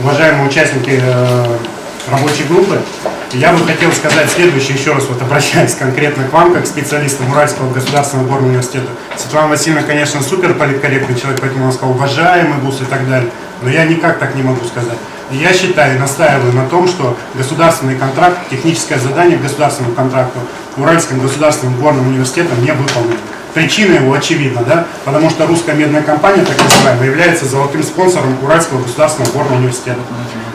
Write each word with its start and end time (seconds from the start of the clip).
уважаемые 0.00 0.48
участники 0.48 1.00
э, 1.02 1.58
рабочей 2.10 2.44
группы. 2.48 2.80
Я 3.32 3.52
бы 3.52 3.66
хотел 3.66 3.90
сказать 3.92 4.30
следующее, 4.30 4.76
еще 4.76 4.92
раз 4.92 5.04
вот 5.08 5.20
обращаясь 5.22 5.74
конкретно 5.78 6.24
к 6.24 6.32
вам, 6.32 6.52
как 6.52 6.66
специалистам 6.66 7.30
Уральского 7.30 7.72
государственного 7.72 8.28
горного 8.28 8.48
университета. 8.50 8.88
Светлана 9.16 9.48
Васильевна, 9.48 9.82
конечно, 9.82 10.22
супер 10.22 10.54
политкорректный 10.54 11.18
человек, 11.18 11.40
поэтому 11.40 11.64
она 11.64 11.72
сказала 11.72 11.94
уважаемый 11.94 12.58
ГУС 12.60 12.82
и 12.82 12.84
так 12.84 13.08
далее. 13.08 13.30
Но 13.62 13.70
я 13.70 13.84
никак 13.84 14.18
так 14.18 14.34
не 14.34 14.42
могу 14.42 14.64
сказать. 14.64 14.98
Я 15.30 15.52
считаю, 15.54 15.98
настаиваю 15.98 16.52
на 16.52 16.68
том, 16.68 16.86
что 16.86 17.16
государственный 17.34 17.96
контракт, 17.96 18.38
техническое 18.50 18.98
задание 18.98 19.38
государственному 19.38 19.94
контракту 19.94 20.38
Уральским 20.76 21.20
государственным 21.20 21.80
горным 21.80 22.08
университетом 22.08 22.62
не 22.62 22.72
выполнено. 22.72 23.16
Причина 23.54 23.94
его 23.94 24.12
очевидна, 24.12 24.62
да, 24.66 24.86
потому 25.04 25.30
что 25.30 25.46
русская 25.46 25.74
медная 25.74 26.02
компания, 26.02 26.44
так 26.44 26.60
называемая, 26.60 27.06
является 27.06 27.46
золотым 27.46 27.84
спонсором 27.84 28.36
Уральского 28.42 28.82
государственного 28.82 29.30
горного 29.32 29.58
университета. 29.58 30.00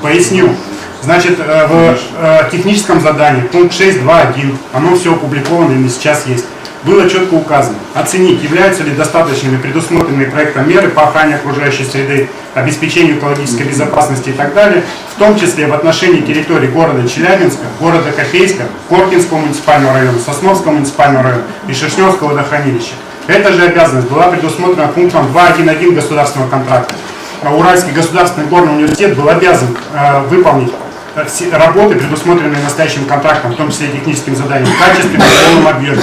Поясню. 0.00 0.54
Значит, 1.02 1.38
э, 1.38 1.66
в 1.66 1.98
э, 2.16 2.48
техническом 2.50 3.00
задании, 3.00 3.42
пункт 3.42 3.74
6.2.1, 3.74 4.56
оно 4.72 4.96
все 4.96 5.12
опубликовано 5.12 5.84
и 5.84 5.88
сейчас 5.88 6.26
есть, 6.26 6.46
было 6.84 7.08
четко 7.08 7.34
указано, 7.34 7.76
оценить, 7.94 8.42
являются 8.42 8.82
ли 8.82 8.92
достаточными 8.92 9.56
предусмотренные 9.56 10.26
проектом 10.26 10.68
меры 10.68 10.88
по 10.88 11.04
охране 11.04 11.36
окружающей 11.36 11.84
среды, 11.84 12.28
обеспечению 12.54 13.18
экологической 13.18 13.62
безопасности 13.62 14.30
и 14.30 14.32
так 14.32 14.54
далее, 14.54 14.82
в 15.14 15.18
том 15.18 15.38
числе 15.38 15.66
в 15.66 15.72
отношении 15.72 16.20
территории 16.20 16.68
города 16.68 17.08
Челябинска, 17.08 17.64
города 17.80 18.12
Копейска, 18.12 18.64
Коркинского 18.88 19.38
муниципального 19.38 19.94
района, 19.94 20.18
Сосновского 20.18 20.72
муниципального 20.72 21.24
района 21.24 21.44
и 21.68 21.72
Шершневского 21.72 22.28
водохранилища. 22.28 22.92
Эта 23.26 23.52
же 23.52 23.62
обязанность 23.62 24.08
была 24.08 24.28
предусмотрена 24.28 24.88
пунктом 24.88 25.26
2.1.1 25.34 25.94
государственного 25.94 26.50
контракта. 26.50 26.94
А 27.42 27.54
Уральский 27.54 27.92
государственный 27.92 28.46
горный 28.46 28.74
университет 28.74 29.16
был 29.16 29.28
обязан 29.28 29.68
э, 29.94 30.20
выполнить 30.28 30.72
э, 31.16 31.24
работы, 31.52 31.94
предусмотренные 31.96 32.62
настоящим 32.62 33.06
контрактом, 33.06 33.52
в 33.52 33.56
том 33.56 33.70
числе 33.70 33.88
техническим 33.88 34.36
заданием, 34.36 34.70
в 34.70 34.78
качестве 34.78 35.18
в 35.18 35.46
полном 35.46 35.68
объеме. 35.68 36.02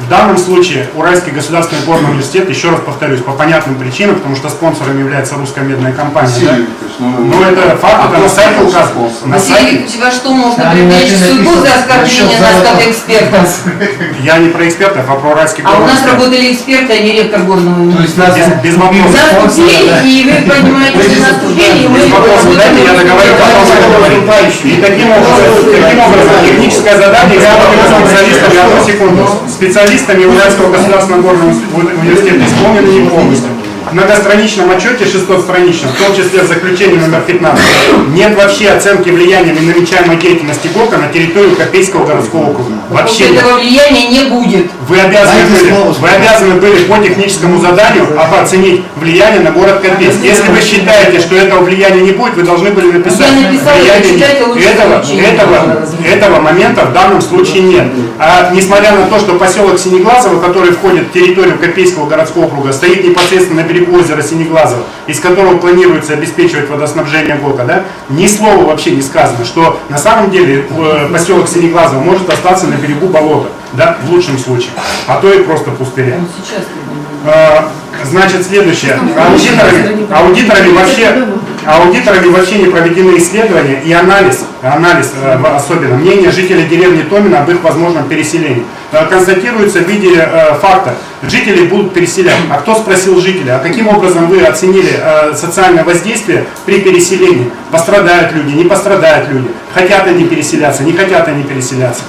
В 0.00 0.08
данном 0.08 0.38
случае 0.38 0.88
Уральский 0.96 1.30
государственный 1.30 1.82
горный 1.82 2.10
университет, 2.10 2.48
еще 2.48 2.70
раз 2.70 2.80
повторюсь, 2.80 3.20
по 3.20 3.32
понятным 3.32 3.76
причинам, 3.76 4.16
потому 4.16 4.34
что 4.34 4.48
спонсором 4.48 4.98
является 4.98 5.34
русская 5.36 5.60
медная 5.62 5.92
компания. 5.92 6.32
Да? 6.42 6.56
Ну 6.98 7.42
это 7.42 7.76
факт, 7.76 8.10
это 8.10 8.20
на 8.22 8.28
сайте 8.28 8.60
указано. 8.62 9.08
На 9.26 9.36
Василий 9.36 9.86
сайте. 9.86 9.98
Во 10.02 10.10
что 10.10 10.30
можно 10.32 10.64
Там 10.64 10.72
привлечь 10.72 11.10
написано, 11.12 11.62
за 11.62 11.74
оскорбление 11.74 12.40
нас 12.40 12.56
как 12.64 12.88
экспертов? 12.88 13.58
Я 14.22 14.38
не 14.38 14.48
про 14.48 14.68
экспертов, 14.68 15.04
а 15.08 15.14
про 15.16 15.30
Уральский 15.30 15.62
А 15.64 15.68
у 15.70 15.72
горный 15.80 15.92
нас 15.94 16.04
работали 16.06 16.52
эксперты, 16.52 16.92
а 16.92 16.98
не 16.98 17.12
ректор 17.12 17.40
горного 17.42 17.92
То 17.92 18.02
есть 18.02 18.16
университета. 18.18 18.60
Без- 18.62 18.72
без 18.72 18.76
вопросов. 18.76 19.14
Нас 19.14 19.54
купили, 19.54 19.92
и 20.04 20.24
вы 20.24 20.50
понимаете, 20.50 21.20
нас 21.20 21.36
купили, 21.40 21.84
и 21.84 21.88
мы 21.88 21.98
Без 22.00 22.10
вопросов, 22.10 22.56
дайте 22.56 22.84
я 22.84 22.92
договорю, 22.98 23.32
потом. 23.38 23.79
И 24.62 24.76
таким 24.76 25.10
образом, 25.10 25.72
таким 25.72 26.00
образом 26.00 26.32
техническое 26.44 26.96
задание 26.96 27.38
исполнено 27.38 28.06
специалистами, 28.06 28.58
одну 28.58 28.84
секунду, 28.84 29.26
специалистами 29.48 30.24
Уральского 30.26 30.70
государственного 30.70 31.22
горного 31.22 31.48
университета 31.48 32.44
исполнено 32.44 32.86
не 32.86 33.08
полностью. 33.08 33.59
В 33.90 33.92
многостраничном 33.92 34.70
отчете, 34.70 35.04
шестостраничном, 35.04 35.90
в 35.90 35.98
том 35.98 36.14
числе 36.14 36.42
в 36.42 36.46
заключении 36.46 36.96
номер 36.96 37.22
15, 37.26 37.60
нет 38.14 38.36
вообще 38.36 38.68
оценки 38.68 39.10
влияния 39.10 39.52
намечаемой 39.52 40.16
деятельности 40.16 40.68
ГОКа 40.68 40.96
на 40.96 41.08
территорию 41.08 41.56
Копейского 41.56 42.06
городского 42.06 42.50
округа. 42.50 42.70
Вообще 42.90 43.30
нет. 43.30 43.42
этого 43.42 43.58
влияния 43.58 44.06
не 44.06 44.30
будет. 44.30 44.66
Вы 44.86 45.00
обязаны, 45.00 45.40
были, 45.50 45.72
вы 45.72 46.08
обязаны 46.08 46.54
были 46.60 46.84
по 46.84 46.98
техническому 46.98 47.60
заданию 47.60 48.06
оценить 48.40 48.82
влияние 48.94 49.40
на 49.40 49.50
город 49.50 49.80
Копейск. 49.80 50.18
Если 50.22 50.48
вы 50.48 50.60
считаете, 50.60 51.18
что 51.18 51.34
этого 51.34 51.64
влияния 51.64 52.02
не 52.02 52.12
будет, 52.12 52.34
вы 52.34 52.44
должны 52.44 52.70
были 52.70 52.92
написать 52.92 53.26
Я 53.26 53.50
написала, 53.50 53.74
влияние 53.74 54.66
этого, 54.66 55.02
этого, 55.02 55.86
этого 56.06 56.40
момента 56.40 56.84
в 56.84 56.92
данном 56.92 57.20
случае 57.20 57.62
нет. 57.62 57.86
А 58.20 58.50
несмотря 58.52 58.92
на 58.92 59.06
то, 59.06 59.18
что 59.18 59.34
поселок 59.34 59.80
Синеглазово, 59.80 60.40
который 60.40 60.70
входит 60.72 61.08
в 61.08 61.12
территорию 61.12 61.58
Копейского 61.58 62.06
городского 62.06 62.44
округа, 62.44 62.72
стоит 62.72 63.04
непосредственно 63.04 63.62
на 63.62 63.66
берегу 63.66 63.79
озера 63.88 64.22
Синеглазово, 64.22 64.82
из 65.06 65.20
которого 65.20 65.58
планируется 65.58 66.14
обеспечивать 66.14 66.68
водоснабжение 66.68 67.36
ГОКа, 67.36 67.64
да, 67.64 67.84
ни 68.08 68.26
слова 68.26 68.64
вообще 68.64 68.90
не 68.92 69.02
сказано, 69.02 69.44
что 69.44 69.78
на 69.88 69.98
самом 69.98 70.30
деле 70.30 70.66
э, 70.70 71.08
поселок 71.12 71.48
Синеглазово 71.48 72.00
может 72.00 72.28
остаться 72.28 72.66
на 72.66 72.74
берегу 72.74 73.06
болота, 73.06 73.48
да, 73.72 73.98
в 74.04 74.10
лучшем 74.10 74.38
случае, 74.38 74.70
а 75.06 75.20
то 75.20 75.32
и 75.32 75.42
просто 75.42 75.70
пустыря. 75.70 76.16
Э, 77.24 77.62
Значит, 78.04 78.46
следующее. 78.46 78.94
Аудиторами, 78.94 80.06
аудиторами 80.12 80.72
вообще, 80.72 81.26
аудиторами 81.66 82.28
вообще 82.28 82.58
не 82.58 82.66
проведены 82.66 83.18
исследования 83.18 83.82
и 83.84 83.92
анализ, 83.92 84.44
анализ 84.62 85.12
э, 85.22 85.38
особенно, 85.54 85.96
мнение 85.96 86.30
жителей 86.30 86.64
деревни 86.64 87.02
Томина 87.02 87.40
об 87.40 87.50
их 87.50 87.62
возможном 87.62 88.08
переселении. 88.08 88.64
Э, 88.92 89.06
Констатируется 89.06 89.80
в 89.80 89.88
виде 89.88 90.14
э, 90.16 90.54
факта, 90.60 90.94
жители 91.22 91.66
будут 91.66 91.92
переселять. 91.92 92.36
А 92.50 92.58
кто 92.58 92.74
спросил 92.74 93.20
жителей, 93.20 93.50
а 93.50 93.58
каким 93.58 93.88
образом 93.88 94.28
вы 94.28 94.40
оценили 94.42 95.00
социальное 95.34 95.84
воздействие 95.84 96.44
при 96.66 96.80
переселении? 96.80 97.50
Пострадают 97.70 98.32
люди, 98.32 98.54
не 98.54 98.64
пострадают 98.64 99.28
люди, 99.28 99.48
хотят 99.74 100.06
они 100.06 100.24
переселяться, 100.24 100.82
не 100.82 100.92
хотят 100.92 101.28
они 101.28 101.42
переселяться. 101.42 102.02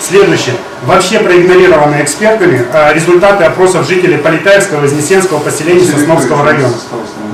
Следующее. 0.00 0.54
Вообще 0.84 1.20
проигнорированы 1.20 2.02
экспертами 2.02 2.66
результаты 2.92 3.44
опросов 3.44 3.88
жителей 3.88 4.18
Политаевского 4.18 4.80
Вознесенского 4.80 5.38
поселения 5.38 5.84
Сосновского 5.84 6.44
района. 6.44 6.74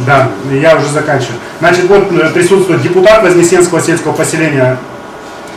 Да, 0.06 0.28
я 0.50 0.76
уже 0.76 0.88
заканчиваю. 0.88 1.36
Значит, 1.60 1.84
вот 1.84 2.10
э, 2.12 2.30
присутствует 2.30 2.82
депутат 2.82 3.22
Вознесенского 3.22 3.80
сельского 3.80 4.12
поселения 4.12 4.78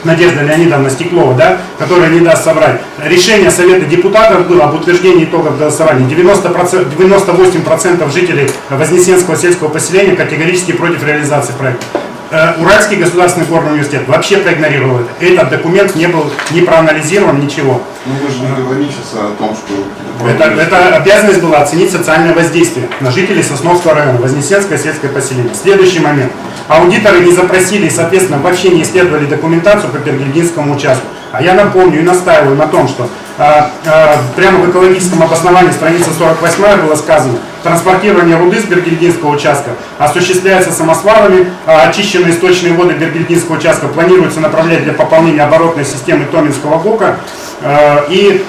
Надежда 0.04 0.44
Леонидовна 0.44 0.90
Стеклова, 0.90 1.34
да, 1.34 1.58
которая 1.80 2.10
не 2.10 2.20
даст 2.20 2.44
собрать. 2.44 2.80
Решение 3.04 3.50
Совета 3.50 3.86
депутатов 3.86 4.48
было 4.48 4.66
об 4.66 4.76
утверждении 4.76 5.26
итогов 5.26 5.58
голосования. 5.58 6.08
90%, 6.08 6.96
98% 6.96 8.14
жителей 8.14 8.50
Вознесенского 8.70 9.36
сельского 9.36 9.70
поселения 9.70 10.16
категорически 10.16 10.74
против 10.74 11.04
реализации 11.06 11.54
проекта. 11.54 11.86
Э, 12.32 12.60
Уральский 12.60 12.98
государственный 12.98 13.46
горный 13.46 13.74
университет 13.74 14.08
вообще 14.08 14.38
проигнорировал 14.38 15.00
это. 15.00 15.26
Этот 15.26 15.50
документ 15.50 15.96
не 15.96 16.08
был 16.08 16.26
не 16.52 16.62
проанализирован, 16.62 17.40
ничего. 17.40 17.82
Ну 18.06 18.14
вы 18.16 18.32
же 18.32 18.40
не 18.40 18.64
говорите 18.64 18.94
сейчас 18.94 19.22
о 19.22 19.36
том, 19.38 19.56
что 19.56 20.28
Это, 20.28 20.60
это 20.60 20.96
обязанность 20.96 21.42
была 21.42 21.60
оценить 21.60 21.92
социальное 21.92 22.34
воздействие 22.34 22.90
на 23.00 23.12
жителей 23.12 23.44
Сосновского 23.44 23.94
района, 23.94 24.20
Вознесенское 24.20 24.78
сельское 24.78 25.10
поселение. 25.10 25.54
Следующий 25.54 26.00
момент. 26.00 26.32
Аудиторы 26.68 27.20
не 27.20 27.32
запросили 27.32 27.86
и, 27.86 27.92
соответственно, 27.92 28.40
вообще 28.40 28.70
не 28.70 28.82
исследовали 28.82 29.26
документацию 29.26 29.92
по 29.92 29.98
Бергельдинскому 29.98 30.76
участку. 30.76 31.06
А 31.32 31.44
я 31.44 31.54
напомню 31.54 32.00
и 32.00 32.04
настаиваю 32.04 32.56
на 32.56 32.66
том, 32.68 32.88
что 32.88 33.08
прямо 33.38 34.60
в 34.60 34.70
экологическом 34.70 35.24
обосновании 35.24 35.72
страница 35.72 36.10
48 36.18 36.82
было 36.86 36.96
сказано, 36.96 37.38
транспортирование 37.64 38.38
руды 38.38 38.60
с 38.60 38.64
Бергельдинского 38.64 39.32
участка 39.32 39.72
осуществляется 39.98 40.72
самосвалами, 40.72 41.52
а 41.66 41.90
очищенные 41.90 42.32
источные 42.32 42.74
воды 42.74 42.94
Бергельдинского 42.94 43.58
участка 43.58 43.88
планируется 43.88 44.40
направлять 44.40 44.84
для 44.84 44.94
пополнения 44.94 45.44
оборотной 45.44 45.84
системы 45.84 46.26
Томинского 46.32 46.80
ГОКа 46.80 47.18
а, 47.62 48.06
и 48.10 48.44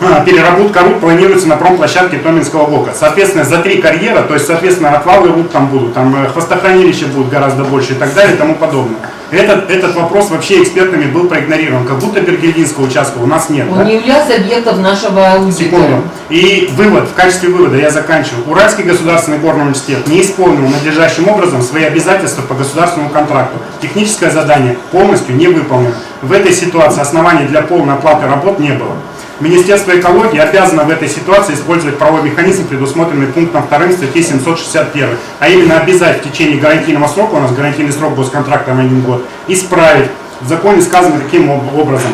а, 0.00 0.22
переработка 0.24 0.80
руд 0.80 1.00
планируется 1.00 1.48
на 1.48 1.56
промплощадке 1.56 2.18
Томинского 2.18 2.66
блока. 2.66 2.92
Соответственно, 2.94 3.44
за 3.44 3.58
три 3.58 3.80
карьера, 3.80 4.22
то 4.22 4.34
есть, 4.34 4.46
соответственно, 4.46 4.90
отвалы 4.90 5.28
руд 5.28 5.50
там 5.50 5.68
будут, 5.68 5.94
там 5.94 6.14
э, 6.14 6.28
хвостохранилища 6.28 7.06
будут 7.06 7.30
гораздо 7.30 7.64
больше 7.64 7.92
и 7.92 7.96
так 7.96 8.12
далее 8.12 8.34
и 8.34 8.38
тому 8.38 8.54
подобное. 8.56 8.98
Этот, 9.30 9.68
этот 9.70 9.94
вопрос 9.96 10.30
вообще 10.30 10.62
экспертами 10.62 11.06
был 11.06 11.28
проигнорирован, 11.28 11.84
как 11.84 11.98
будто 11.98 12.20
Бергельдинского 12.20 12.86
участка 12.86 13.18
у 13.18 13.26
нас 13.26 13.50
нет. 13.50 13.66
Он 13.70 13.78
да? 13.78 13.84
не 13.84 13.96
являлся 13.96 14.36
объектом 14.36 14.82
нашего 14.82 15.32
аудита. 15.32 15.64
Секунду. 15.64 16.02
И 16.28 16.70
вывод, 16.72 17.08
в 17.08 17.14
качестве 17.14 17.48
вывода 17.48 17.76
я 17.76 17.90
заканчиваю. 17.90 18.44
Уральский 18.46 18.84
государственный 18.84 19.38
горный 19.38 19.62
университет 19.62 20.06
не 20.06 20.22
исполнил 20.22 20.68
надлежащим 20.68 21.28
образом 21.28 21.60
свои 21.62 21.84
обязательства 21.84 22.42
по 22.42 22.54
государственному 22.54 23.10
контракту. 23.10 23.58
Техническое 23.82 24.30
задание 24.30 24.76
полностью 24.92 25.34
не 25.34 25.48
выполнено. 25.48 25.94
В 26.22 26.32
этой 26.32 26.52
ситуации 26.52 27.00
оснований 27.00 27.46
для 27.46 27.62
полной 27.62 27.94
оплаты 27.94 28.26
работ 28.26 28.60
не 28.60 28.70
было. 28.70 28.92
Министерство 29.40 29.98
экологии 29.98 30.38
обязано 30.38 30.84
в 30.84 30.90
этой 30.90 31.08
ситуации 31.08 31.52
использовать 31.54 31.98
правовой 31.98 32.22
механизм, 32.30 32.66
предусмотренный 32.66 33.26
пунктом 33.26 33.64
2 33.68 33.92
статьи 33.92 34.22
761, 34.22 35.08
а 35.40 35.48
именно 35.48 35.78
обязать 35.78 36.24
в 36.24 36.30
течение 36.30 36.58
гарантийного 36.58 37.06
срока, 37.06 37.34
у 37.34 37.40
нас 37.40 37.52
гарантийный 37.52 37.92
срок 37.92 38.14
госконтракта 38.14 38.72
на 38.72 38.80
один 38.80 39.02
год, 39.02 39.26
исправить. 39.46 40.08
В 40.40 40.48
законе 40.48 40.80
сказано 40.80 41.20
каким 41.20 41.50
об- 41.50 41.74
образом. 41.78 42.12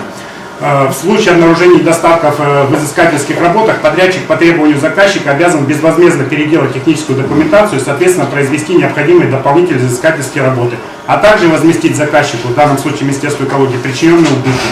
Э, 0.60 0.88
В 0.88 0.92
случае 0.92 1.34
обнаружения 1.34 1.78
недостатков 1.78 2.34
э, 2.40 2.64
в 2.64 2.74
изыскательских 2.76 3.40
работах 3.40 3.76
подрядчик 3.80 4.22
по 4.26 4.36
требованию 4.36 4.78
заказчика 4.80 5.30
обязан 5.30 5.64
безвозмездно 5.64 6.24
переделать 6.24 6.74
техническую 6.74 7.18
документацию 7.20 7.80
и, 7.80 7.84
соответственно, 7.84 8.26
произвести 8.26 8.74
необходимые 8.74 9.30
дополнительные 9.30 9.86
изыскательские 9.86 10.42
работы, 10.44 10.74
а 11.06 11.18
также 11.18 11.48
возместить 11.48 11.96
заказчику, 11.96 12.48
в 12.48 12.54
данном 12.54 12.78
случае 12.78 13.02
Министерству 13.02 13.44
экологии, 13.44 13.76
причиненные 13.76 14.32
убытки. 14.32 14.68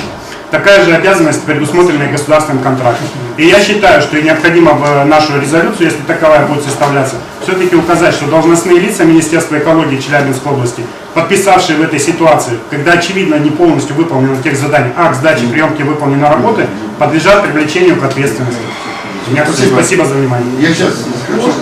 Такая 0.51 0.85
же 0.85 0.93
обязанность 0.93 1.45
предусмотрена 1.45 2.05
и 2.05 2.13
государственным 2.13 2.63
контрактом. 2.63 3.07
И 3.37 3.47
я 3.47 3.61
считаю, 3.61 4.03
что 4.03 4.17
и 4.17 4.23
необходимо 4.23 4.73
в 4.73 5.05
нашу 5.05 5.41
резолюцию, 5.41 5.87
если 5.87 6.03
таковая 6.07 6.47
будет 6.47 6.65
составляться, 6.65 7.17
все-таки 7.43 7.77
указать, 7.77 8.15
что 8.15 8.27
должностные 8.27 8.81
лица 8.81 9.05
Министерства 9.05 9.59
экологии 9.59 10.01
Челябинской 10.01 10.53
области 10.53 10.83
подписавшие 11.15 11.79
в 11.79 11.83
этой 11.83 11.99
ситуации, 11.99 12.53
когда 12.71 12.93
очевидно 12.93 13.37
не 13.37 13.51
полностью 13.51 13.97
выполнено 13.97 14.41
тех 14.43 14.57
заданий, 14.57 14.93
акт 14.97 15.17
сдачи 15.17 15.47
приемки 15.47 15.83
выполненной 15.83 16.29
работы, 16.29 16.67
подлежат 16.99 17.43
привлечению 17.43 17.97
к 17.97 18.05
ответственности. 18.05 18.61
У 19.27 19.33
меня 19.33 19.45
есть 19.45 19.73
спасибо 19.73 20.05
за 20.05 20.15
внимание. 20.15 20.49
Я 20.61 20.75
сейчас 20.75 21.05
хочу 21.29 21.53